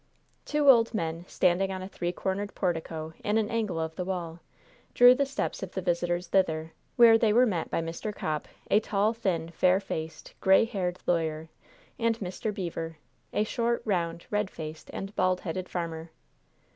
[0.45, 4.39] Two old men, standing on a three cornered portico in an angle of the wall,
[4.95, 8.11] drew the steps of the visitors thither, where they were met by Mr.
[8.11, 11.49] Copp, a tall, thin, fair faced, gray haired lawyer,
[11.99, 12.51] and Mr.
[12.51, 12.97] Beever,
[13.31, 16.09] a short, round, red faced and bald headed farmer.